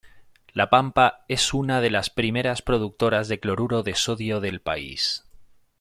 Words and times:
La 0.53 0.67
Pampa 0.71 1.25
es 1.27 1.53
una 1.53 1.79
de 1.79 1.91
las 1.91 2.09
primeras 2.09 2.63
productoras 2.63 3.27
de 3.27 3.39
cloruro 3.39 3.83
de 3.83 3.93
sodio 3.93 4.39
del 4.41 4.59
país. 4.59 5.25